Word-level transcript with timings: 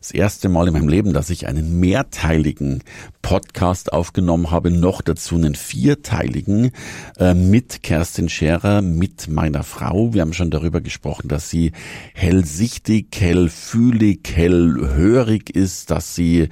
das 0.00 0.10
erste 0.10 0.48
Mal 0.48 0.68
in 0.68 0.74
meinem 0.74 0.88
Leben, 0.88 1.12
dass 1.12 1.30
ich 1.30 1.46
einen 1.46 1.80
mehrteiligen 1.80 2.82
Podcast 3.22 3.92
aufgenommen 3.92 4.50
habe, 4.50 4.70
noch 4.70 5.02
dazu 5.02 5.36
einen 5.36 5.54
vierteiligen 5.54 6.70
äh, 7.18 7.34
mit 7.34 7.82
Kerstin 7.82 8.28
Scherer, 8.28 8.82
mit 8.82 9.28
meiner 9.28 9.62
Frau. 9.62 10.14
Wir 10.14 10.22
haben 10.22 10.32
schon 10.32 10.50
darüber 10.50 10.80
gesprochen, 10.80 11.28
dass 11.28 11.50
sie 11.50 11.72
hellsichtig, 12.14 13.08
hellfühlig, 13.18 14.20
hellhörig 14.32 15.50
ist, 15.50 15.90
dass 15.90 16.14
sie 16.14 16.48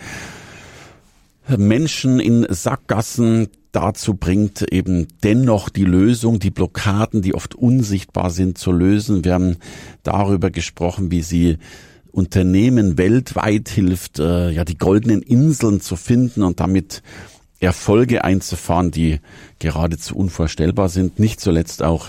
Menschen 1.46 2.20
in 2.20 2.46
Sackgassen 2.48 3.48
dazu 3.72 4.14
bringt, 4.14 4.62
eben 4.72 5.08
dennoch 5.22 5.68
die 5.68 5.84
Lösung, 5.84 6.38
die 6.38 6.50
Blockaden, 6.50 7.22
die 7.22 7.34
oft 7.34 7.54
unsichtbar 7.54 8.30
sind, 8.30 8.56
zu 8.56 8.72
lösen. 8.72 9.24
Wir 9.24 9.34
haben 9.34 9.56
darüber 10.02 10.50
gesprochen, 10.50 11.10
wie 11.10 11.22
sie 11.22 11.58
Unternehmen 12.14 12.96
weltweit 12.96 13.68
hilft, 13.68 14.20
äh, 14.20 14.50
ja 14.50 14.64
die 14.64 14.78
goldenen 14.78 15.20
Inseln 15.20 15.80
zu 15.80 15.96
finden 15.96 16.42
und 16.42 16.60
damit 16.60 17.02
Erfolge 17.60 18.24
einzufahren, 18.24 18.90
die 18.90 19.20
geradezu 19.58 20.16
unvorstellbar 20.16 20.88
sind. 20.88 21.18
Nicht 21.18 21.40
zuletzt 21.40 21.82
auch 21.82 22.08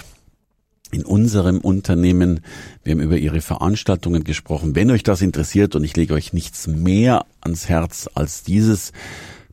in 0.91 1.03
unserem 1.03 1.59
Unternehmen. 1.59 2.41
Wir 2.83 2.91
haben 2.91 3.01
über 3.01 3.17
Ihre 3.17 3.41
Veranstaltungen 3.41 4.23
gesprochen. 4.23 4.75
Wenn 4.75 4.91
euch 4.91 5.03
das 5.03 5.21
interessiert 5.21 5.75
und 5.75 5.83
ich 5.83 5.95
lege 5.97 6.13
euch 6.13 6.33
nichts 6.33 6.67
mehr 6.67 7.25
ans 7.41 7.67
Herz 7.67 8.09
als 8.13 8.43
dieses, 8.43 8.91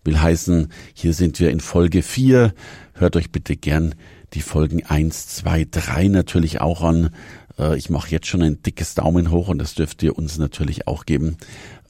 will 0.05 0.21
heißen, 0.21 0.69
hier 0.93 1.15
sind 1.15 1.41
wir 1.41 1.51
in 1.51 1.61
Folge 1.61 2.03
4. 2.03 2.53
Hört 2.95 3.17
euch 3.17 3.31
bitte 3.31 3.57
gern 3.57 3.95
die 4.35 4.41
Folgen 4.41 4.85
1, 4.85 5.29
2, 5.29 5.67
3 5.71 6.09
natürlich 6.09 6.61
auch 6.61 6.83
an. 6.83 7.11
Äh, 7.59 7.77
ich 7.77 7.91
mache 7.91 8.11
jetzt 8.11 8.27
schon 8.27 8.43
ein 8.43 8.63
dickes 8.63 8.95
Daumen 8.95 9.31
hoch 9.31 9.49
und 9.49 9.59
das 9.59 9.75
dürft 9.75 10.03
ihr 10.03 10.17
uns 10.17 10.39
natürlich 10.39 10.87
auch 10.87 11.07
geben, 11.07 11.37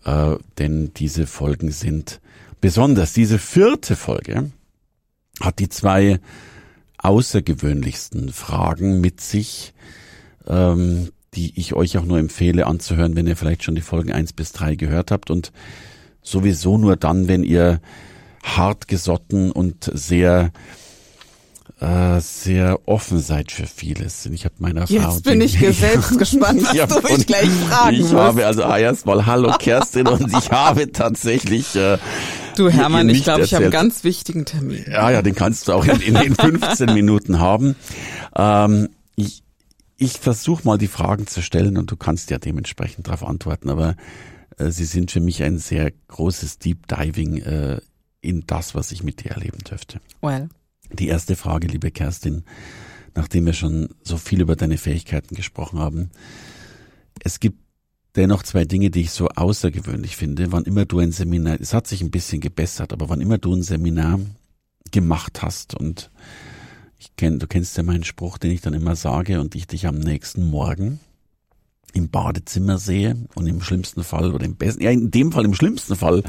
äh, 0.04 0.36
denn 0.58 0.92
diese 0.94 1.27
Folgen 1.27 1.70
sind 1.70 2.20
besonders. 2.60 3.12
Diese 3.12 3.38
vierte 3.38 3.96
Folge 3.96 4.50
hat 5.41 5.58
die 5.58 5.69
zwei 5.69 6.20
außergewöhnlichsten 6.98 8.32
Fragen 8.32 9.00
mit 9.00 9.20
sich, 9.20 9.74
ähm, 10.46 11.10
die 11.34 11.58
ich 11.58 11.74
euch 11.74 11.98
auch 11.98 12.04
nur 12.04 12.19
empfehle 12.19 12.66
anzuhören, 12.66 13.16
wenn 13.16 13.26
ihr 13.26 13.36
vielleicht 13.36 13.64
schon 13.64 13.74
die 13.74 13.80
Folgen 13.80 14.12
eins 14.12 14.32
bis 14.32 14.52
drei 14.52 14.76
gehört 14.76 15.10
habt 15.10 15.30
und 15.30 15.52
sowieso 16.22 16.78
nur 16.78 16.97
dann, 16.97 17.26
wenn 17.26 17.42
ihr 17.42 17.80
hartgesotten 18.42 19.50
und 19.50 19.91
sehr 19.92 20.52
äh, 21.83 22.20
sehr 22.20 22.78
offen 22.86 23.19
seid 23.19 23.50
für 23.50 23.66
vieles. 23.66 24.27
Ich 24.27 24.44
habe 24.44 24.55
meine 24.58 24.80
Erfahrung. 24.80 25.14
Jetzt 25.14 25.25
bin 25.25 25.41
ich 25.41 25.58
selbst 25.58 26.16
gespannt, 26.16 26.62
was 26.75 26.88
du 26.88 27.12
mich 27.16 27.27
gleich 27.27 27.48
fragen 27.48 27.97
Ich 27.97 28.02
musst. 28.02 28.14
habe 28.14 28.47
also 28.47 28.62
erstmal 28.62 29.27
Hallo 29.27 29.52
Kerstin 29.58 30.06
und 30.06 30.33
ich 30.33 30.50
habe 30.53 30.92
tatsächlich 30.92 31.75
äh, 31.75 31.98
Du 32.56 32.69
Hermann, 32.69 33.08
ich 33.08 33.25
glaube, 33.25 33.42
ich 33.42 33.55
habe 33.55 33.64
einen 33.64 33.72
ganz 33.72 34.05
wichtigen 34.05 34.44
Termin. 34.44 34.84
Ja, 34.88 35.10
ja, 35.10 35.22
den 35.22 35.34
kannst 35.34 35.66
du 35.66 35.72
auch 35.72 35.84
in, 35.84 36.00
in 36.03 36.14
den 36.14 36.36
15 36.36 36.86
Minuten 36.94 37.41
haben. 37.41 37.75
Ähm, 38.36 38.91
ich 39.16 39.42
ich 39.97 40.19
versuche 40.19 40.64
mal 40.64 40.78
die 40.78 40.88
Fragen 40.88 41.27
zu 41.27 41.42
stellen 41.42 41.78
und 41.78 41.91
du 41.91 41.97
kannst 41.97 42.30
ja 42.30 42.38
dementsprechend 42.38 43.08
darauf 43.08 43.25
antworten, 43.25 43.70
aber 43.70 43.97
äh, 44.59 44.70
sie 44.70 44.84
sind 44.84 45.10
für 45.10 45.20
mich 45.20 45.43
ein 45.43 45.59
sehr 45.59 45.91
großes 46.09 46.59
Deep 46.59 46.87
Diving 46.87 47.38
äh, 47.38 47.81
in 48.20 48.44
das, 48.47 48.75
was 48.76 48.93
ich 48.93 49.03
mit 49.03 49.25
dir 49.25 49.32
erleben 49.32 49.59
dürfte. 49.69 50.00
Well. 50.20 50.49
Die 50.98 51.08
erste 51.08 51.36
Frage, 51.36 51.66
liebe 51.66 51.91
Kerstin, 51.91 52.44
nachdem 53.14 53.47
wir 53.47 53.53
schon 53.53 53.88
so 54.03 54.16
viel 54.16 54.41
über 54.41 54.56
deine 54.56 54.78
Fähigkeiten 54.78 55.34
gesprochen 55.34 55.78
haben. 55.78 56.10
Es 57.20 57.41
gibt 57.41 57.58
dennoch 58.16 58.42
zwei 58.42 58.64
Dinge, 58.64 58.91
die 58.91 59.02
ich 59.02 59.10
so 59.10 59.28
außergewöhnlich 59.28 60.16
finde. 60.16 60.52
Wann 60.52 60.64
immer 60.64 60.84
du 60.84 60.98
ein 60.98 61.12
Seminar, 61.12 61.60
es 61.60 61.75
hat 61.75 61.86
sich 61.86 62.02
ein 62.02 62.10
bisschen 62.10 62.41
gebessert, 62.41 62.92
aber 62.92 63.08
wann 63.08 63.20
immer 63.20 63.38
du 63.38 63.54
ein 63.54 63.62
Seminar 63.62 64.20
gemacht 64.91 65.42
hast 65.42 65.75
und 65.75 66.10
ich 66.98 67.16
kenn, 67.16 67.38
du 67.38 67.47
kennst 67.47 67.76
ja 67.76 67.82
meinen 67.82 68.04
Spruch, 68.04 68.38
den 68.38 68.52
ich 68.52 68.60
dann 68.60 68.75
immer 68.75 68.94
sage 68.94 69.41
und 69.41 69.54
ich 69.54 69.66
dich 69.66 69.86
am 69.86 69.98
nächsten 69.98 70.48
Morgen 70.48 71.00
im 71.94 72.10
Badezimmer 72.10 72.78
sehe 72.78 73.16
und 73.34 73.47
im 73.47 73.60
schlimmsten 73.60 74.04
Fall 74.04 74.32
oder 74.32 74.44
im 74.44 74.56
besten, 74.56 74.82
ja 74.82 74.91
in 74.91 75.10
dem 75.10 75.32
Fall 75.32 75.44
im 75.44 75.54
schlimmsten 75.54 75.97
Fall 75.97 76.22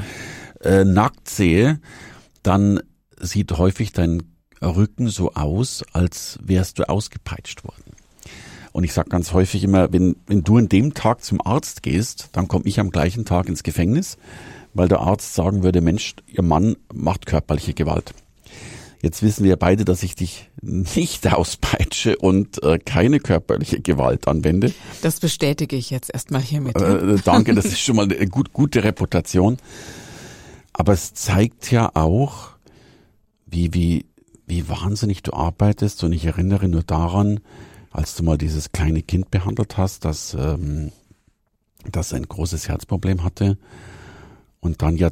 äh, 0.60 0.84
nackt 0.84 1.28
sehe, 1.28 1.80
dann 2.42 2.80
sieht 3.20 3.52
häufig 3.52 3.92
dein 3.92 4.33
Rücken 4.62 5.08
so 5.08 5.32
aus, 5.32 5.84
als 5.92 6.38
wärst 6.42 6.78
du 6.78 6.88
ausgepeitscht 6.88 7.64
worden. 7.64 7.94
Und 8.72 8.82
ich 8.82 8.92
sage 8.92 9.08
ganz 9.08 9.32
häufig 9.32 9.62
immer, 9.62 9.92
wenn, 9.92 10.16
wenn 10.26 10.42
du 10.42 10.56
an 10.56 10.68
dem 10.68 10.94
Tag 10.94 11.22
zum 11.22 11.40
Arzt 11.44 11.82
gehst, 11.82 12.30
dann 12.32 12.48
komme 12.48 12.64
ich 12.66 12.80
am 12.80 12.90
gleichen 12.90 13.24
Tag 13.24 13.48
ins 13.48 13.62
Gefängnis, 13.62 14.18
weil 14.74 14.88
der 14.88 15.00
Arzt 15.00 15.34
sagen 15.34 15.62
würde, 15.62 15.80
Mensch, 15.80 16.16
ihr 16.26 16.42
Mann 16.42 16.76
macht 16.92 17.26
körperliche 17.26 17.74
Gewalt. 17.74 18.14
Jetzt 19.00 19.22
wissen 19.22 19.44
wir 19.44 19.56
beide, 19.56 19.84
dass 19.84 20.02
ich 20.02 20.14
dich 20.14 20.50
nicht 20.62 21.30
auspeitsche 21.32 22.16
und 22.16 22.62
äh, 22.62 22.78
keine 22.78 23.20
körperliche 23.20 23.80
Gewalt 23.80 24.26
anwende. 24.26 24.72
Das 25.02 25.20
bestätige 25.20 25.76
ich 25.76 25.90
jetzt 25.90 26.10
erstmal 26.12 26.40
hiermit. 26.40 26.80
Äh, 26.80 27.16
danke, 27.22 27.54
das 27.54 27.66
ist 27.66 27.80
schon 27.80 27.96
mal 27.96 28.10
eine 28.10 28.26
gut, 28.26 28.52
gute 28.52 28.82
Reputation. 28.82 29.58
Aber 30.72 30.94
es 30.94 31.14
zeigt 31.14 31.70
ja 31.70 31.90
auch, 31.94 32.48
wie, 33.46 33.72
wie 33.74 34.06
wie 34.46 34.68
wahnsinnig 34.68 35.22
du 35.22 35.32
arbeitest. 35.32 36.04
Und 36.04 36.12
ich 36.12 36.24
erinnere 36.24 36.68
nur 36.68 36.82
daran, 36.82 37.40
als 37.90 38.14
du 38.14 38.22
mal 38.22 38.38
dieses 38.38 38.72
kleine 38.72 39.02
Kind 39.02 39.30
behandelt 39.30 39.76
hast, 39.76 40.04
das, 40.04 40.34
ähm, 40.34 40.92
das 41.90 42.12
ein 42.12 42.24
großes 42.24 42.68
Herzproblem 42.68 43.22
hatte 43.22 43.58
und 44.60 44.82
dann 44.82 44.96
ja 44.96 45.10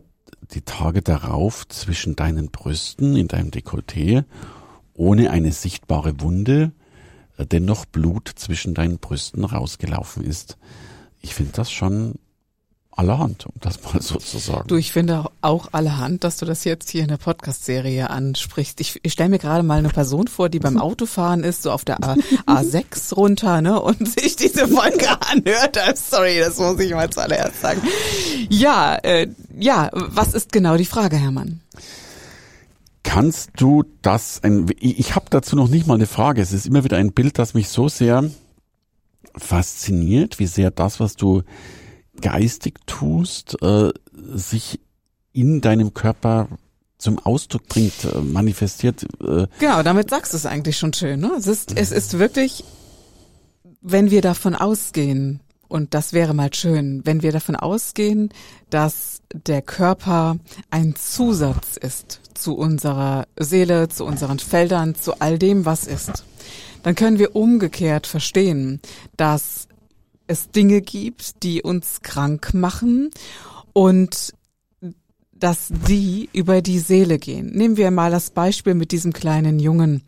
die 0.51 0.63
Tage 0.63 1.03
darauf 1.03 1.69
zwischen 1.69 2.17
deinen 2.17 2.51
Brüsten 2.51 3.17
in 3.17 3.29
deinem 3.29 3.51
Dekolleté 3.51 4.25
ohne 4.95 5.31
eine 5.31 5.53
sichtbare 5.53 6.21
Wunde 6.21 6.73
äh, 7.37 7.47
dennoch 7.47 7.87
Blut 7.87 8.31
zwischen 8.35 8.75
deinen 8.75 8.99
Brüsten 8.99 9.45
rausgelaufen 9.45 10.25
ist. 10.25 10.59
Ich 11.21 11.35
finde 11.35 11.53
das 11.53 11.71
schon 11.71 12.15
allerhand, 12.93 13.47
um 13.47 13.53
das 13.61 13.83
mal 13.83 14.01
so 14.03 14.17
zu 14.17 14.39
sagen. 14.39 14.69
Du, 14.69 14.77
ich 14.77 14.93
finde 14.93 15.31
auch 15.41 15.69
allerhand, 15.73 16.25
dass 16.25 16.37
du 16.37 16.45
das 16.45 16.65
jetzt 16.65 16.91
hier 16.91 17.03
in 17.03 17.09
der 17.09 17.17
Podcast-Serie 17.17 18.11
ansprichst. 18.11 18.81
Ich, 18.81 19.01
ich 19.03 19.13
stelle 19.13 19.31
mir 19.31 19.39
gerade 19.39 19.63
mal 19.63 19.79
eine 19.79 19.89
Person 19.89 20.29
vor, 20.29 20.49
die 20.49 20.59
beim 20.59 20.79
Autofahren 20.79 21.43
ist, 21.43 21.63
so 21.63 21.71
auf 21.71 21.85
der 21.85 22.03
A, 22.05 22.17
A6 22.47 23.15
runter, 23.15 23.63
ne, 23.63 23.81
und 23.81 24.09
sich 24.21 24.37
diese 24.37 24.69
Folge 24.69 25.09
anhört. 25.21 25.79
Sorry, 25.97 26.39
das 26.39 26.59
muss 26.59 26.79
ich 26.81 26.93
mal 26.93 27.11
zuallererst 27.11 27.61
sagen. 27.61 27.83
Ja, 28.49 28.97
äh, 28.97 29.29
ja, 29.59 29.91
was 29.93 30.35
ist 30.35 30.53
genau 30.53 30.77
die 30.77 30.85
Frage, 30.85 31.17
Hermann? 31.17 31.61
Kannst 33.03 33.51
du 33.57 33.85
das, 34.03 34.43
ein, 34.43 34.67
ich, 34.79 34.99
ich 34.99 35.15
habe 35.15 35.27
dazu 35.31 35.57
noch 35.57 35.69
nicht 35.69 35.87
mal 35.87 35.95
eine 35.95 36.07
Frage. 36.07 36.43
Es 36.43 36.53
ist 36.53 36.67
immer 36.67 36.85
wieder 36.85 36.99
ein 36.99 37.13
Bild, 37.13 37.39
das 37.39 37.55
mich 37.55 37.69
so 37.69 37.89
sehr 37.89 38.31
fasziniert, 39.35 40.39
wie 40.39 40.47
sehr 40.47 40.71
das, 40.71 41.01
was 41.01 41.17
du 41.17 41.43
geistig 42.23 42.79
tust, 42.87 43.61
äh, 43.63 43.91
sich 44.33 44.81
in 45.33 45.61
deinem 45.61 45.93
Körper 45.93 46.49
zum 46.99 47.19
Ausdruck 47.19 47.67
bringt, 47.69 48.05
äh, 48.05 48.19
manifestiert. 48.19 49.05
Äh. 49.21 49.47
Genau, 49.59 49.83
damit 49.83 50.09
sagst 50.09 50.33
du 50.33 50.37
es 50.37 50.47
eigentlich 50.47 50.79
schon 50.79 50.93
schön. 50.93 51.21
Ne? 51.21 51.33
Es 51.37 51.47
ist, 51.47 51.77
es 51.77 51.93
ist 51.93 52.19
wirklich, 52.19 52.65
wenn 53.81 54.11
wir 54.11 54.23
davon 54.23 54.55
ausgehen, 54.55 55.41
und 55.69 55.95
das 55.95 56.13
wäre 56.13 56.35
mal 56.35 56.53
schön, 56.55 57.01
wenn 57.05 57.23
wir 57.23 57.33
davon 57.33 57.57
ausgehen, 57.57 58.31
dass 58.71 59.23
der 59.35 59.63
Körper 59.63 60.37
ein 60.71 60.95
Zusatz 60.97 61.77
ist 61.77 62.21
zu 62.35 62.55
unserer 62.55 63.27
Seele, 63.39 63.89
zu 63.89 64.05
unseren 64.05 64.39
Feldern, 64.39 64.95
zu 64.95 65.21
all 65.21 65.39
dem, 65.39 65.65
was 65.65 65.87
ist, 65.87 66.25
dann 66.83 66.95
können 66.95 67.19
wir 67.19 67.35
umgekehrt 67.35 68.07
verstehen, 68.07 68.81
dass 69.17 69.67
es 70.33 70.51
Dinge 70.51 70.81
gibt, 70.81 71.43
die 71.45 71.63
uns 71.63 72.03
krank 72.03 72.55
machen 72.55 73.11
und 73.73 74.35
dass 75.43 75.69
die 75.89 76.29
über 76.33 76.63
die 76.63 76.79
Seele 76.79 77.19
gehen. 77.19 77.51
Nehmen 77.51 77.77
wir 77.77 77.91
mal 77.91 78.13
das 78.13 78.31
Beispiel 78.31 78.75
mit 78.75 78.93
diesem 78.93 79.13
kleinen 79.13 79.59
Jungen. 79.59 80.03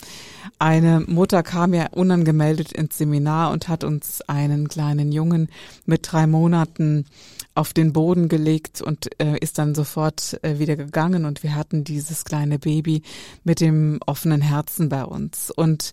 Eine 0.60 1.00
Mutter 1.00 1.42
kam 1.42 1.74
ja 1.74 1.88
unangemeldet 1.90 2.70
ins 2.70 2.98
Seminar 2.98 3.50
und 3.50 3.66
hat 3.66 3.82
uns 3.82 4.22
einen 4.22 4.68
kleinen 4.68 5.10
Jungen 5.10 5.48
mit 5.86 6.12
drei 6.12 6.28
Monaten 6.28 7.06
auf 7.56 7.72
den 7.72 7.92
Boden 7.92 8.28
gelegt 8.28 8.80
und 8.80 9.08
äh, 9.20 9.36
ist 9.38 9.58
dann 9.58 9.74
sofort 9.74 10.38
äh, 10.42 10.60
wieder 10.60 10.76
gegangen 10.76 11.24
und 11.24 11.42
wir 11.42 11.56
hatten 11.56 11.82
dieses 11.82 12.24
kleine 12.24 12.60
Baby 12.60 13.02
mit 13.42 13.60
dem 13.60 13.98
offenen 14.06 14.40
Herzen 14.40 14.88
bei 14.88 15.04
uns. 15.04 15.50
Und 15.50 15.92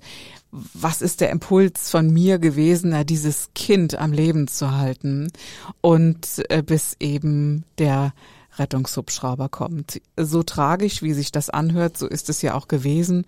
was 0.52 1.02
ist 1.02 1.22
der 1.22 1.30
Impuls 1.30 1.90
von 1.90 2.12
mir 2.12 2.38
gewesen, 2.40 2.94
dieses 3.06 3.50
Kind 3.56 3.98
am 3.98 4.12
Leben 4.12 4.48
zu 4.48 4.72
halten 4.76 5.32
und 5.80 6.44
äh, 6.50 6.62
bis 6.62 6.96
eben 7.00 7.64
der 7.78 8.14
Rettungshubschrauber 8.58 9.48
kommt. 9.48 10.02
So 10.18 10.44
tragisch, 10.44 11.02
wie 11.02 11.14
sich 11.14 11.32
das 11.32 11.50
anhört, 11.50 11.98
so 11.98 12.08
ist 12.08 12.30
es 12.30 12.42
ja 12.42 12.54
auch 12.54 12.68
gewesen. 12.68 13.26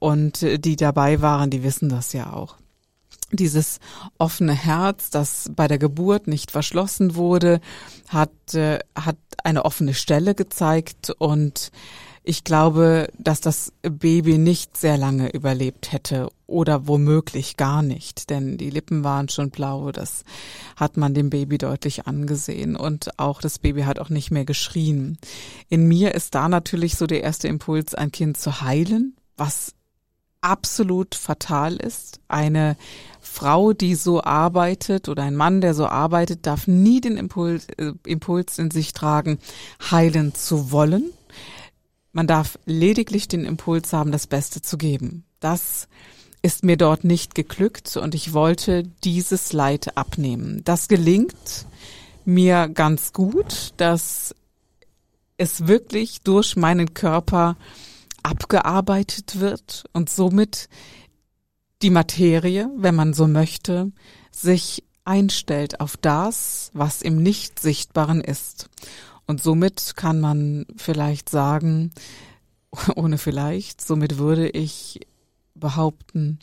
Und 0.00 0.42
äh, 0.42 0.58
die 0.58 0.76
dabei 0.76 1.22
waren, 1.22 1.50
die 1.50 1.62
wissen 1.62 1.88
das 1.88 2.12
ja 2.12 2.32
auch 2.32 2.56
dieses 3.36 3.80
offene 4.18 4.52
Herz, 4.52 5.10
das 5.10 5.50
bei 5.54 5.66
der 5.66 5.78
Geburt 5.78 6.28
nicht 6.28 6.50
verschlossen 6.50 7.14
wurde, 7.16 7.60
hat, 8.08 8.54
äh, 8.54 8.78
hat 8.94 9.16
eine 9.42 9.64
offene 9.64 9.94
Stelle 9.94 10.34
gezeigt 10.34 11.10
und 11.18 11.70
ich 12.26 12.42
glaube, 12.42 13.08
dass 13.18 13.42
das 13.42 13.72
Baby 13.82 14.38
nicht 14.38 14.78
sehr 14.78 14.96
lange 14.96 15.28
überlebt 15.30 15.92
hätte 15.92 16.30
oder 16.46 16.88
womöglich 16.88 17.58
gar 17.58 17.82
nicht, 17.82 18.30
denn 18.30 18.56
die 18.56 18.70
Lippen 18.70 19.04
waren 19.04 19.28
schon 19.28 19.50
blau, 19.50 19.92
das 19.92 20.24
hat 20.74 20.96
man 20.96 21.12
dem 21.12 21.28
Baby 21.28 21.58
deutlich 21.58 22.06
angesehen 22.06 22.76
und 22.76 23.18
auch 23.18 23.42
das 23.42 23.58
Baby 23.58 23.82
hat 23.82 23.98
auch 23.98 24.08
nicht 24.08 24.30
mehr 24.30 24.46
geschrien. 24.46 25.18
In 25.68 25.86
mir 25.86 26.14
ist 26.14 26.34
da 26.34 26.48
natürlich 26.48 26.96
so 26.96 27.06
der 27.06 27.22
erste 27.22 27.46
Impuls, 27.46 27.94
ein 27.94 28.10
Kind 28.10 28.38
zu 28.38 28.62
heilen, 28.62 29.14
was 29.36 29.74
absolut 30.40 31.14
fatal 31.14 31.76
ist. 31.76 32.20
Eine 32.28 32.76
Frau, 33.20 33.74
die 33.74 33.94
so 33.94 34.22
arbeitet 34.22 35.10
oder 35.10 35.24
ein 35.24 35.36
Mann, 35.36 35.60
der 35.60 35.74
so 35.74 35.86
arbeitet, 35.86 36.46
darf 36.46 36.66
nie 36.68 37.00
den 37.00 37.18
Impuls, 37.18 37.66
äh, 37.76 37.92
Impuls 38.06 38.58
in 38.58 38.70
sich 38.70 38.94
tragen, 38.94 39.38
heilen 39.90 40.34
zu 40.34 40.70
wollen. 40.70 41.12
Man 42.14 42.28
darf 42.28 42.58
lediglich 42.64 43.26
den 43.26 43.44
Impuls 43.44 43.92
haben, 43.92 44.12
das 44.12 44.28
Beste 44.28 44.62
zu 44.62 44.78
geben. 44.78 45.24
Das 45.40 45.88
ist 46.42 46.64
mir 46.64 46.76
dort 46.76 47.02
nicht 47.02 47.34
geglückt 47.34 47.96
und 47.96 48.14
ich 48.14 48.32
wollte 48.32 48.84
dieses 49.02 49.52
Leid 49.52 49.96
abnehmen. 49.96 50.62
Das 50.64 50.86
gelingt 50.86 51.66
mir 52.24 52.68
ganz 52.68 53.12
gut, 53.12 53.74
dass 53.78 54.32
es 55.38 55.66
wirklich 55.66 56.20
durch 56.20 56.54
meinen 56.54 56.94
Körper 56.94 57.56
abgearbeitet 58.22 59.40
wird 59.40 59.84
und 59.92 60.08
somit 60.08 60.68
die 61.82 61.90
Materie, 61.90 62.70
wenn 62.76 62.94
man 62.94 63.12
so 63.12 63.26
möchte, 63.26 63.90
sich 64.30 64.84
einstellt 65.04 65.80
auf 65.80 65.96
das, 65.96 66.70
was 66.74 67.02
im 67.02 67.22
Nicht-Sichtbaren 67.22 68.20
ist. 68.20 68.70
Und 69.26 69.42
somit 69.42 69.96
kann 69.96 70.20
man 70.20 70.66
vielleicht 70.76 71.28
sagen, 71.28 71.90
ohne 72.96 73.18
vielleicht, 73.18 73.80
somit 73.80 74.18
würde 74.18 74.48
ich 74.48 75.00
behaupten, 75.54 76.38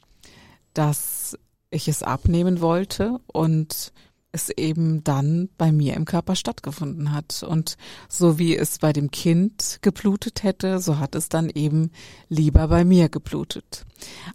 dass 0.74 1.38
ich 1.70 1.88
es 1.88 2.04
abnehmen 2.04 2.62
wollte 2.62 3.20
und 3.28 3.94
es 4.34 4.50
eben 4.50 5.04
dann 5.04 5.50
bei 5.58 5.72
mir 5.72 5.96
im 5.96 6.06
Körper 6.06 6.36
stattgefunden 6.36 7.12
hat. 7.12 7.44
Und 7.44 7.76
so 8.08 8.40
wie 8.40 8.56
es 8.56 8.80
bei 8.80 8.94
dem 8.94 9.12
Kind 9.12 9.80
geblutet 9.82 10.44
hätte, 10.44 10.80
so 10.80 11.00
hat 11.00 11.16
es 11.16 11.28
dann 11.28 11.50
eben 11.50 11.92
lieber 12.30 12.70
bei 12.70 12.86
mir 12.86 13.10
geblutet. 13.10 13.86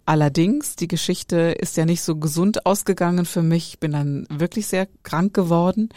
Allerdings, 0.05 0.75
die 0.75 0.87
Geschichte 0.87 1.37
ist 1.59 1.77
ja 1.77 1.85
nicht 1.85 2.03
so 2.03 2.15
gesund 2.15 2.65
ausgegangen 2.65 3.25
für 3.25 3.41
mich. 3.41 3.69
Ich 3.69 3.79
bin 3.79 3.91
dann 3.91 4.27
wirklich 4.29 4.67
sehr 4.67 4.87
krank 5.03 5.33
geworden 5.33 5.89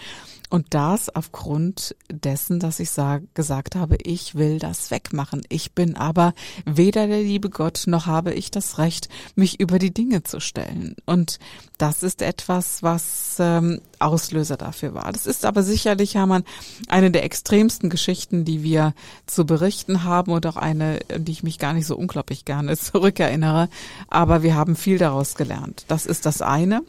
und 0.50 0.66
das 0.70 1.08
aufgrund 1.08 1.94
dessen, 2.10 2.58
dass 2.58 2.80
ich 2.80 2.90
sag, 2.90 3.22
gesagt 3.34 3.76
habe, 3.76 3.96
ich 4.02 4.34
will 4.34 4.58
das 4.58 4.90
wegmachen. 4.90 5.42
Ich 5.48 5.72
bin 5.72 5.96
aber 5.96 6.34
weder 6.66 7.06
der 7.06 7.22
liebe 7.22 7.50
Gott, 7.50 7.84
noch 7.86 8.06
habe 8.06 8.34
ich 8.34 8.50
das 8.50 8.78
Recht, 8.78 9.08
mich 9.36 9.60
über 9.60 9.78
die 9.78 9.94
Dinge 9.94 10.24
zu 10.24 10.40
stellen. 10.40 10.96
Und 11.06 11.38
das 11.78 12.02
ist 12.02 12.20
etwas, 12.20 12.82
was 12.82 13.36
ähm, 13.38 13.80
Auslöser 14.00 14.56
dafür 14.56 14.92
war. 14.92 15.12
Das 15.12 15.26
ist 15.26 15.44
aber 15.44 15.62
sicherlich, 15.62 16.16
Hermann, 16.16 16.44
eine 16.88 17.10
der 17.10 17.24
extremsten 17.24 17.88
Geschichten, 17.88 18.44
die 18.44 18.62
wir 18.64 18.92
zu 19.26 19.46
berichten 19.46 20.02
haben 20.02 20.32
und 20.32 20.46
auch 20.46 20.56
eine, 20.56 20.98
die 21.16 21.32
ich 21.32 21.42
mich 21.44 21.58
gar 21.58 21.74
nicht 21.74 21.86
so 21.86 21.96
unglaublich 21.96 22.44
gerne 22.44 22.76
zurückerinnere. 22.76 23.68
Aber 24.08 24.42
wir 24.42 24.56
haben 24.56 24.74
viel 24.74 24.98
daraus 24.98 25.36
gelernt. 25.36 25.84
Das 25.86 26.06
ist 26.06 26.26
das 26.26 26.42
eine. 26.42 26.82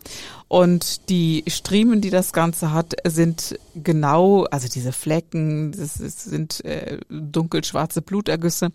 Und 0.51 1.07
die 1.07 1.45
Striemen, 1.47 2.01
die 2.01 2.09
das 2.09 2.33
Ganze 2.33 2.73
hat, 2.73 2.95
sind 3.07 3.57
genau, 3.73 4.43
also 4.51 4.67
diese 4.67 4.91
Flecken, 4.91 5.71
das 5.71 5.93
sind 5.93 6.65
äh, 6.65 6.99
dunkelschwarze 7.09 8.01
Blutergüsse, 8.01 8.73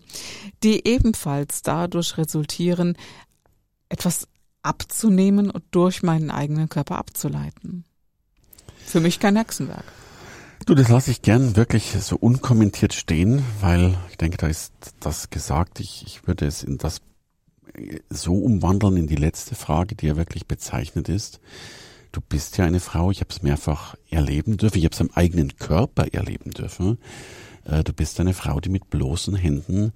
die 0.63 0.87
ebenfalls 0.87 1.61
dadurch 1.61 2.17
resultieren, 2.17 2.97
etwas 3.89 4.27
abzunehmen 4.63 5.51
und 5.51 5.65
durch 5.69 6.01
meinen 6.01 6.31
eigenen 6.31 6.67
Körper 6.67 6.97
abzuleiten. 6.97 7.85
Für 8.83 8.99
mich 8.99 9.19
kein 9.19 9.35
Hexenwerk. 9.35 9.85
Du, 10.65 10.73
das 10.73 10.89
lasse 10.89 11.11
ich 11.11 11.21
gern 11.21 11.55
wirklich 11.55 11.91
so 11.91 12.15
unkommentiert 12.15 12.95
stehen, 12.95 13.43
weil 13.61 13.95
ich 14.09 14.17
denke, 14.17 14.37
da 14.37 14.47
ist 14.47 14.73
das 14.99 15.29
gesagt. 15.29 15.79
Ich, 15.79 16.03
ich 16.07 16.25
würde 16.25 16.47
es 16.47 16.63
in 16.63 16.79
das 16.79 17.01
so 18.09 18.33
umwandeln 18.33 18.97
in 18.97 19.07
die 19.07 19.15
letzte 19.15 19.55
Frage, 19.55 19.95
die 19.95 20.07
ja 20.07 20.15
wirklich 20.15 20.47
bezeichnet 20.47 21.09
ist. 21.09 21.39
Du 22.11 22.21
bist 22.21 22.57
ja 22.57 22.65
eine 22.65 22.79
Frau, 22.79 23.11
ich 23.11 23.19
habe 23.19 23.29
es 23.29 23.43
mehrfach 23.43 23.95
erleben 24.09 24.57
dürfen, 24.57 24.77
ich 24.77 24.85
habe 24.85 24.93
es 24.93 25.01
am 25.01 25.11
eigenen 25.13 25.57
Körper 25.57 26.13
erleben 26.13 26.51
dürfen. 26.51 26.97
Äh, 27.65 27.83
du 27.83 27.93
bist 27.93 28.19
eine 28.19 28.33
Frau, 28.33 28.59
die 28.59 28.69
mit 28.69 28.89
bloßen 28.89 29.35
Händen 29.35 29.93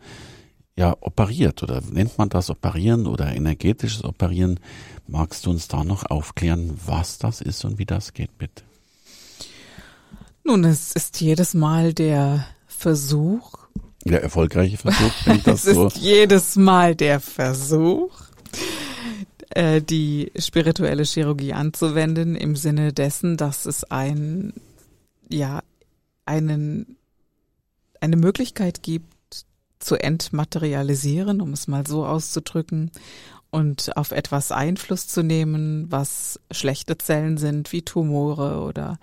ja 0.76 0.96
operiert 1.02 1.64
oder 1.64 1.82
nennt 1.82 2.18
man 2.18 2.30
das 2.30 2.50
operieren 2.50 3.08
oder 3.08 3.34
energetisches 3.34 4.04
operieren. 4.04 4.60
Magst 5.08 5.46
du 5.46 5.50
uns 5.50 5.68
da 5.68 5.84
noch 5.84 6.06
aufklären, 6.10 6.80
was 6.86 7.18
das 7.18 7.42
ist 7.42 7.66
und 7.66 7.78
wie 7.78 7.86
das 7.86 8.14
geht, 8.14 8.38
bitte? 8.38 8.64
Nun, 10.44 10.64
es 10.64 10.94
ist 10.94 11.22
jedes 11.22 11.54
Mal 11.54 11.94
der 11.94 12.46
Versuch, 12.68 13.60
der 14.06 14.24
erfolgreiche 14.24 14.78
Versuch, 14.78 15.12
das 15.44 15.66
es 15.66 15.76
so. 15.76 15.88
ist 15.88 15.98
jedes 15.98 16.56
Mal 16.56 16.96
der 16.96 17.20
Versuch, 17.20 18.12
äh, 19.52 19.82
die 19.82 20.32
spirituelle 20.38 21.04
Chirurgie 21.04 21.54
anzuwenden 21.54 22.36
im 22.36 22.56
Sinne 22.56 22.94
dessen, 22.94 23.38
dass 23.38 23.66
es 23.66 23.84
ein, 23.86 24.54
ja, 25.30 25.62
einen, 26.26 26.98
eine 28.00 28.16
Möglichkeit 28.16 28.84
gibt, 28.84 29.12
zu 29.80 29.96
entmaterialisieren, 29.96 31.42
um 31.42 31.54
es 31.54 31.68
mal 31.68 31.88
so 31.88 32.06
auszudrücken, 32.06 32.92
und 33.52 33.98
auf 33.98 34.12
etwas 34.12 34.52
Einfluss 34.52 35.08
zu 35.08 35.24
nehmen, 35.24 35.88
was 35.90 36.40
schlechte 36.52 36.98
Zellen 36.98 37.38
sind, 37.38 37.72
wie 37.74 37.82
Tumore 37.82 38.62
oder 38.62 38.98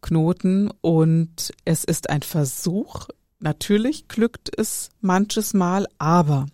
Knoten. 0.00 0.70
Und 0.80 1.52
es 1.64 1.82
ist 1.82 2.08
ein 2.08 2.22
Versuch, 2.22 3.08
Natürlich 3.42 4.06
glückt 4.06 4.56
es 4.56 4.90
manches 5.00 5.52
Mal, 5.52 5.88
aber 5.98 6.46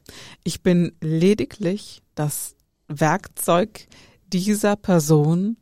ich 0.42 0.62
bin 0.62 0.92
lediglich 1.02 2.02
das 2.14 2.54
Werkzeug 2.88 3.87
dieser 4.33 4.75
Person, 4.75 5.59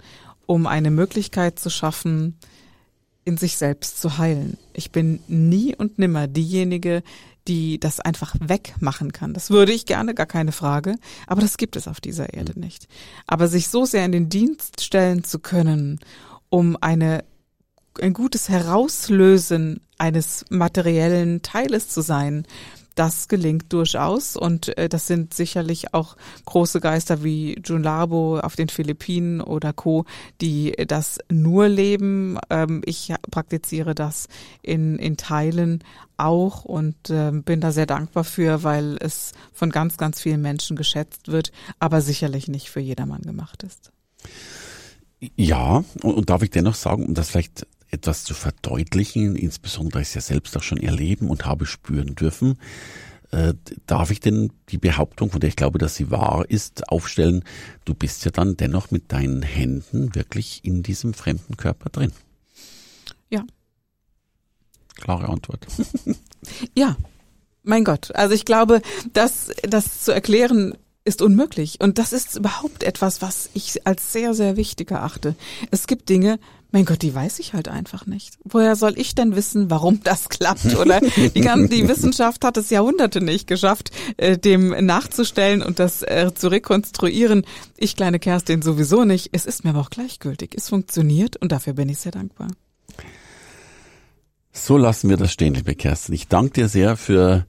um 0.47 0.69
eine 0.69 0.93
Möglichkeit 0.93 1.59
zu 1.59 1.69
schaffen, 1.69 2.39
in 3.25 3.37
sich 3.37 3.57
selbst 3.57 4.01
zu 4.01 4.19
heilen. 4.19 4.57
Ich 4.73 4.93
bin 4.93 5.19
nie 5.27 5.75
und 5.75 5.99
nimmer 5.99 6.29
diejenige, 6.29 7.03
die 7.49 7.81
das 7.81 7.99
einfach 7.99 8.37
wegmachen 8.39 9.13
kann. 9.13 9.35
Das 9.35 9.51
würde 9.51 9.73
ich 9.73 9.85
gerne, 9.85 10.15
gar 10.15 10.27
keine 10.27 10.53
Frage, 10.53 10.95
aber 11.27 11.41
das 11.41 11.57
gibt 11.57 11.75
es 11.75 11.89
auf 11.89 12.01
dieser 12.01 12.35
Erde 12.35 12.53
mhm. 12.55 12.63
nicht. 12.63 12.87
Aber 13.27 13.49
sich 13.49 13.67
so 13.67 13.85
sehr 13.85 14.05
in 14.05 14.13
den 14.13 14.29
Dienst 14.29 14.81
stellen 14.81 15.25
zu 15.25 15.41
können, 15.41 15.99
um 16.51 16.77
eine 16.81 17.25
ein 18.01 18.13
gutes 18.13 18.51
Herauslösen 18.51 19.81
eines 19.99 20.45
materiellen 20.51 21.43
Teiles 21.43 21.89
zu 21.89 22.01
sein. 22.01 22.47
Das 22.95 23.29
gelingt 23.29 23.75
durchaus 23.75 24.37
und 24.37 24.77
äh, 24.79 24.89
das 24.89 25.07
sind 25.07 25.35
sicherlich 25.35 25.93
auch 25.93 26.17
große 26.47 26.81
Geister 26.81 27.23
wie 27.23 27.61
Junlabo 27.63 28.41
auf 28.41 28.57
den 28.57 28.71
Philippinen 28.71 29.43
oder 29.43 29.75
Co, 29.75 30.07
die 30.41 30.73
das 30.89 31.19
nur 31.31 31.69
leben. 31.69 32.39
Ähm, 32.49 32.81
ich 32.87 33.13
praktiziere 33.31 33.95
das 33.95 34.29
in, 34.63 34.99
in 34.99 35.19
Teilen 35.19 35.85
auch 36.17 36.65
und 36.65 37.11
äh, 37.11 37.33
bin 37.33 37.61
da 37.61 37.71
sehr 37.71 37.85
dankbar 37.85 38.25
für, 38.25 38.63
weil 38.63 38.97
es 39.01 39.33
von 39.53 39.69
ganz, 39.69 39.99
ganz 39.99 40.23
vielen 40.23 40.41
Menschen 40.41 40.75
geschätzt 40.75 41.29
wird, 41.29 41.53
aber 41.79 42.01
sicherlich 42.01 42.49
nicht 42.49 42.71
für 42.71 42.81
jedermann 42.81 43.21
gemacht 43.21 43.63
ist. 43.63 43.93
Ja, 45.37 45.85
und, 46.03 46.15
und 46.15 46.31
darf 46.31 46.43
ich 46.43 46.51
dennoch 46.51 46.77
sagen, 46.77 47.05
um 47.05 47.13
das 47.13 47.29
vielleicht 47.29 47.67
etwas 47.91 48.25
zu 48.25 48.35
verdeutlichen, 48.35 49.37
insbesondere 49.37 50.03
ich 50.03 50.09
es 50.09 50.15
ja 50.15 50.21
selbst 50.21 50.57
auch 50.57 50.63
schon 50.63 50.79
erleben 50.79 51.31
und 51.31 51.47
habe 51.47 51.67
spüren 51.67 52.15
dürfen. 52.15 52.59
Äh, 53.31 53.55
darf 53.87 54.11
ich 54.11 54.21
denn 54.21 54.53
die 54.69 54.79
Behauptung, 54.79 55.31
von 55.31 55.41
der 55.41 55.49
ich 55.49 55.57
glaube, 55.57 55.79
dass 55.79 55.97
sie 55.97 56.11
wahr 56.11 56.45
ist, 56.49 56.89
aufstellen, 56.89 57.45
du 57.85 57.95
bist 57.95 58.25
ja 58.25 58.31
dann 58.31 58.57
dennoch 58.57 58.91
mit 58.91 59.13
deinen 59.13 59.43
Händen 59.43 60.15
wirklich 60.15 60.61
in 60.65 60.83
diesem 60.83 61.13
fremden 61.13 61.57
Körper 61.57 61.91
drin? 61.91 62.13
Ja. 63.31 63.45
Klare 64.95 65.29
Antwort. 65.29 65.67
ja. 66.77 66.97
Mein 67.69 67.83
Gott. 67.83 68.15
Also 68.15 68.33
ich 68.33 68.45
glaube, 68.45 68.81
dass 69.13 69.51
das 69.63 70.05
zu 70.05 70.13
erklären 70.13 70.77
ist 71.07 71.23
unmöglich. 71.23 71.81
Und 71.81 71.99
das 71.99 72.13
ist 72.13 72.37
überhaupt 72.37 72.83
etwas, 72.83 73.23
was 73.23 73.49
ich 73.55 73.87
als 73.87 74.13
sehr, 74.13 74.35
sehr 74.35 74.57
wichtig 74.57 74.91
erachte. 74.91 75.37
Es 75.71 75.87
gibt 75.87 76.09
Dinge, 76.09 76.39
mein 76.73 76.85
Gott, 76.85 77.03
die 77.03 77.15
weiß 77.15 77.39
ich 77.39 77.55
halt 77.55 77.69
einfach 77.69 78.07
nicht. 78.07 78.39
Woher 78.45 78.75
soll 78.75 78.99
ich 78.99 79.15
denn 79.15 79.37
wissen, 79.37 79.71
warum 79.71 80.03
das 80.03 80.29
klappt? 80.29 80.77
Oder 80.77 81.01
die, 81.01 81.41
ganze, 81.41 81.69
die 81.69 81.89
Wissenschaft 81.89 82.45
hat 82.45 82.57
es 82.57 82.71
Jahrhunderte 82.71 83.21
nicht 83.21 83.47
geschafft, 83.47 83.93
äh, 84.17 84.37
dem 84.37 84.71
nachzustellen 84.85 85.63
und 85.63 85.79
das 85.79 86.03
äh, 86.03 86.33
zu 86.35 86.49
rekonstruieren. 86.49 87.47
Ich, 87.77 87.97
kleine 87.97 88.19
Kerstin, 88.19 88.63
sowieso 88.63 89.05
nicht. 89.05 89.31
Es 89.33 89.47
ist 89.47 89.65
mir 89.65 89.71
aber 89.71 89.81
auch 89.81 89.91
gleichgültig. 89.91 90.55
Es 90.57 90.69
funktioniert 90.69 91.37
und 91.37 91.53
dafür 91.53 91.75
bin 91.75 91.89
ich 91.89 91.99
sehr 91.99 92.13
dankbar. 92.13 92.49
So 94.53 94.77
lassen 94.77 95.09
wir 95.09 95.17
das 95.17 95.33
stehen, 95.33 95.55
liebe 95.55 95.75
Kerstin. 95.75 96.15
Ich 96.15 96.29
danke 96.29 96.55
dir 96.55 96.69
sehr 96.69 96.97
für 96.97 97.47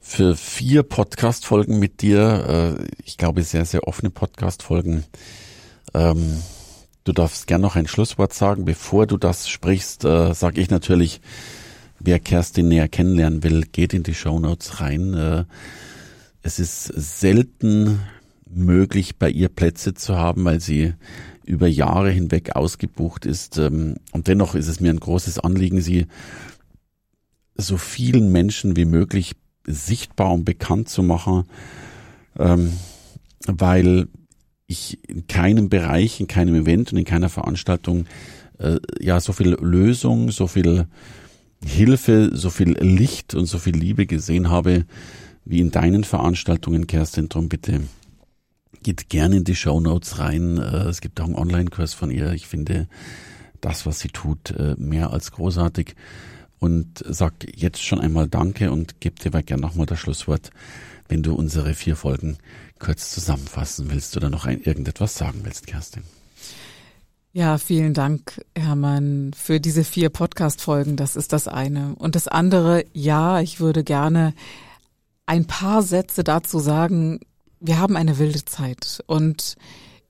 für 0.00 0.34
vier 0.34 0.82
Podcast-Folgen 0.82 1.78
mit 1.78 2.00
dir. 2.00 2.78
Äh, 2.80 2.86
ich 3.04 3.18
glaube, 3.18 3.42
sehr, 3.42 3.66
sehr 3.66 3.86
offene 3.86 4.10
Podcast-Folgen. 4.10 5.04
Ähm, 5.94 6.42
du 7.04 7.12
darfst 7.12 7.46
gern 7.46 7.60
noch 7.60 7.76
ein 7.76 7.86
Schlusswort 7.86 8.32
sagen. 8.32 8.64
Bevor 8.64 9.06
du 9.06 9.18
das 9.18 9.48
sprichst, 9.48 10.04
äh, 10.04 10.32
sage 10.32 10.60
ich 10.60 10.70
natürlich, 10.70 11.20
wer 11.98 12.18
Kerstin 12.18 12.68
näher 12.68 12.88
kennenlernen 12.88 13.44
will, 13.44 13.66
geht 13.70 13.92
in 13.92 14.02
die 14.02 14.14
Show 14.14 14.40
Notes 14.40 14.80
rein. 14.80 15.14
Äh, 15.14 15.44
es 16.42 16.58
ist 16.58 16.84
selten 16.84 18.00
möglich, 18.48 19.18
bei 19.18 19.30
ihr 19.30 19.50
Plätze 19.50 19.92
zu 19.94 20.16
haben, 20.16 20.44
weil 20.44 20.60
sie 20.60 20.94
über 21.44 21.68
Jahre 21.68 22.10
hinweg 22.10 22.56
ausgebucht 22.56 23.26
ist. 23.26 23.58
Ähm, 23.58 23.96
und 24.12 24.28
dennoch 24.28 24.54
ist 24.54 24.68
es 24.68 24.80
mir 24.80 24.90
ein 24.90 25.00
großes 25.00 25.38
Anliegen, 25.38 25.82
sie 25.82 26.06
so 27.56 27.76
vielen 27.76 28.32
Menschen 28.32 28.76
wie 28.76 28.86
möglich 28.86 29.36
sichtbar 29.66 30.32
und 30.32 30.44
bekannt 30.44 30.88
zu 30.88 31.02
machen, 31.02 31.44
ähm, 32.38 32.72
weil 33.46 34.08
ich 34.66 34.98
in 35.08 35.26
keinem 35.26 35.68
Bereich, 35.68 36.20
in 36.20 36.28
keinem 36.28 36.54
Event 36.54 36.92
und 36.92 36.98
in 36.98 37.04
keiner 37.04 37.28
Veranstaltung 37.28 38.06
äh, 38.58 38.78
ja 39.00 39.20
so 39.20 39.32
viel 39.32 39.56
Lösung, 39.60 40.30
so 40.30 40.46
viel 40.46 40.86
Hilfe, 41.64 42.30
so 42.32 42.50
viel 42.50 42.72
Licht 42.78 43.34
und 43.34 43.46
so 43.46 43.58
viel 43.58 43.76
Liebe 43.76 44.06
gesehen 44.06 44.48
habe 44.48 44.84
wie 45.44 45.60
in 45.60 45.70
deinen 45.70 46.04
Veranstaltungen, 46.04 46.86
Kerstin. 46.86 47.28
Drum 47.28 47.48
bitte 47.48 47.80
geht 48.82 49.08
gerne 49.08 49.38
in 49.38 49.44
die 49.44 49.56
Show 49.56 49.80
Notes 49.80 50.18
rein. 50.18 50.58
Äh, 50.58 50.88
es 50.88 51.00
gibt 51.00 51.20
auch 51.20 51.26
einen 51.26 51.34
Online-Kurs 51.34 51.94
von 51.94 52.10
ihr. 52.10 52.32
Ich 52.32 52.46
finde 52.46 52.88
das, 53.60 53.86
was 53.86 54.00
sie 54.00 54.08
tut, 54.08 54.52
äh, 54.52 54.74
mehr 54.78 55.10
als 55.10 55.32
großartig 55.32 55.94
und 56.60 57.02
sag 57.08 57.34
jetzt 57.56 57.82
schon 57.82 58.00
einmal 58.00 58.28
Danke 58.28 58.70
und 58.70 59.00
gebe 59.00 59.20
dir 59.20 59.28
aber 59.28 59.42
gerne 59.42 59.62
nochmal 59.62 59.86
das 59.86 59.98
Schlusswort, 59.98 60.50
wenn 61.08 61.22
du 61.22 61.34
unsere 61.34 61.74
vier 61.74 61.96
Folgen 61.96 62.38
kurz 62.78 63.10
zusammenfassen 63.10 63.90
willst 63.90 64.16
oder 64.16 64.30
noch 64.30 64.44
ein, 64.44 64.60
irgendetwas 64.60 65.16
sagen 65.16 65.40
willst, 65.42 65.66
Kerstin. 65.66 66.04
Ja, 67.32 67.58
vielen 67.58 67.94
Dank, 67.94 68.44
Hermann, 68.56 69.32
für 69.36 69.60
diese 69.60 69.84
vier 69.84 70.10
Podcast-Folgen. 70.10 70.96
Das 70.96 71.14
ist 71.16 71.32
das 71.32 71.46
eine. 71.46 71.94
Und 71.96 72.16
das 72.16 72.26
andere, 72.26 72.84
ja, 72.92 73.40
ich 73.40 73.60
würde 73.60 73.84
gerne 73.84 74.34
ein 75.26 75.46
paar 75.46 75.82
Sätze 75.82 76.24
dazu 76.24 76.58
sagen. 76.58 77.20
Wir 77.60 77.78
haben 77.78 77.96
eine 77.96 78.18
wilde 78.18 78.44
Zeit 78.44 79.02
und 79.06 79.56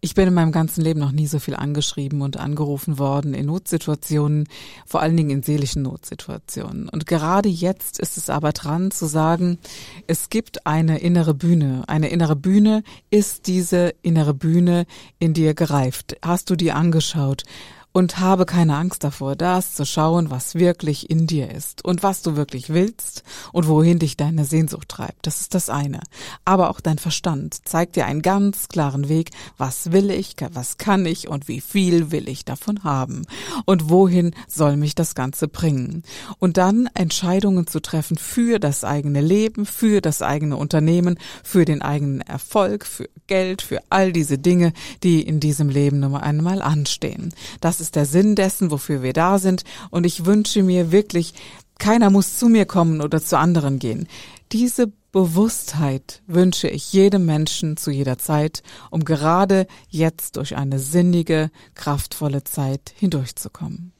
ich 0.00 0.14
bin 0.14 0.28
in 0.28 0.35
meinem 0.35 0.52
ganzen 0.52 0.83
Leben 0.83 1.00
noch 1.00 1.12
nie 1.12 1.26
so 1.26 1.38
viel 1.38 1.54
angeschrieben 1.54 2.23
und 2.23 2.38
angerufen 2.38 2.99
worden 2.99 3.35
in 3.35 3.47
Notsituationen, 3.47 4.49
vor 4.87 5.00
allen 5.00 5.16
Dingen 5.16 5.30
in 5.30 5.42
seelischen 5.42 5.83
Notsituationen. 5.83 6.88
Und 6.88 7.07
gerade 7.07 7.49
jetzt 7.49 7.99
ist 7.99 8.16
es 8.16 8.30
aber 8.30 8.52
dran 8.52 8.90
zu 8.90 9.07
sagen, 9.07 9.59
es 10.07 10.30
gibt 10.30 10.66
eine 10.66 10.99
innere 11.00 11.35
Bühne. 11.35 11.85
Eine 11.87 12.09
innere 12.09 12.37
Bühne 12.37 12.83
ist 13.11 13.47
diese 13.47 13.95
innere 14.02 14.33
Bühne 14.33 14.87
in 15.19 15.35
dir 15.35 15.54
gereift. 15.54 16.16
Hast 16.23 16.49
du 16.49 16.57
die 16.57 16.73
angeschaut? 16.73 17.45
Und 17.93 18.19
habe 18.19 18.47
keine 18.47 18.77
Angst 18.77 19.03
davor, 19.03 19.35
das 19.35 19.75
zu 19.75 19.85
schauen, 19.85 20.31
was 20.31 20.55
wirklich 20.55 21.11
in 21.11 21.27
dir 21.27 21.51
ist 21.51 21.85
und 21.85 22.03
was 22.03 22.23
du 22.23 22.37
wirklich 22.37 22.71
willst 22.71 23.25
und 23.53 23.67
wohin 23.67 23.99
dich 23.99 24.17
deine 24.17 24.45
Sehnsucht 24.45 24.89
treibt. 24.89 25.27
Das 25.27 25.41
ist 25.41 25.55
das 25.55 25.71
eine. 25.71 26.01
Aber 26.45 26.71
auch 26.71 26.81
dein 26.81 26.99
Verstand 26.99 27.67
zeigt 27.67 27.97
dir 27.97 28.07
einen 28.07 28.23
ganz 28.23 28.69
klaren 28.69 29.09
Weg, 29.09 29.31
was 29.59 29.91
will 29.91 30.11
ich, 30.11 30.37
was 30.53 30.79
kann 30.79 31.05
ich 31.05 31.29
und 31.29 31.49
wie 31.49 31.61
viel 31.61 32.13
will 32.13 32.29
ich 32.29 32.45
davon 32.45 32.85
haben 32.85 33.27
und 33.65 33.91
wohin 33.91 34.35
soll 34.47 34.77
mich 34.77 34.95
das 34.95 35.15
Ganze 35.15 35.49
bringen. 35.49 36.05
Und 36.39 36.57
dann 36.57 36.89
Entscheidungen 36.95 37.67
zu 37.67 37.81
treffen 37.81 38.17
für 38.17 38.59
das 38.59 38.85
eigene 38.85 39.21
Leben, 39.21 39.67
für 39.67 40.01
das 40.01 40.23
eigene 40.23 40.57
Unternehmen, 40.57 41.19
für 41.43 41.65
den 41.65 41.83
eigenen 41.83 42.21
Erfolg, 42.21 42.87
für 42.87 43.09
Geld, 43.27 43.63
für 43.63 43.81
all 43.91 44.13
diese 44.13 44.39
Dinge, 44.39 44.73
die 45.03 45.23
in 45.23 45.41
diesem 45.41 45.69
Leben 45.69 46.01
nur 46.01 46.23
einmal 46.23 46.63
anstehen. 46.63 47.35
Das 47.61 47.80
ist 47.81 47.97
der 47.97 48.07
Sinn 48.07 48.35
dessen, 48.35 48.71
wofür 48.71 49.03
wir 49.03 49.13
da 49.13 49.39
sind. 49.39 49.65
Und 49.91 50.05
ich 50.05 50.25
wünsche 50.27 50.63
mir 50.63 50.93
wirklich, 50.93 51.35
keiner 51.79 52.11
muss 52.11 52.39
zu 52.39 52.49
mir 52.49 52.67
kommen 52.67 53.01
oder 53.01 53.23
zu 53.23 53.39
anderen 53.39 53.79
gehen. 53.79 54.07
Diese 54.53 54.93
Bewusstheit 55.13 56.23
wünsche 56.27 56.69
ich 56.69 56.93
jedem 56.93 57.27
Menschen 57.27 57.77
zu 57.77 57.91
jeder 57.91 58.19
Zeit, 58.19 58.63
um 58.91 59.05
gerade 59.05 59.67
jetzt 59.89 60.37
durch 60.37 60.57
eine 60.57 60.79
sinnige, 60.79 61.51
kraftvolle 61.75 62.45
Zeit 62.45 62.93
hindurchzukommen. 62.97 63.93